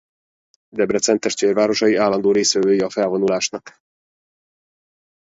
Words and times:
Debrecen 0.71 1.19
testvérvárosai 1.19 1.95
állandó 1.95 2.31
résztvevői 2.31 2.79
a 2.79 2.89
felvonulásnak. 2.89 3.81